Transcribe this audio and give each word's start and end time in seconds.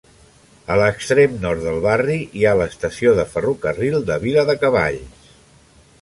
A 0.75 0.77
l'extrem 0.81 1.35
nord 1.43 1.61
del 1.67 1.77
barri 1.83 2.17
hi 2.39 2.45
ha 2.45 2.55
l'estació 2.61 3.15
de 3.21 3.29
ferrocarril 3.35 4.03
de 4.11 4.19
Viladecavalls. 4.25 5.33